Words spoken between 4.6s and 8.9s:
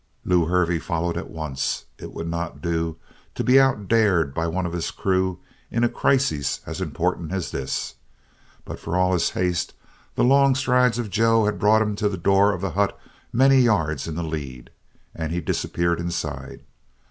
of his crew in a crisis as important as this. But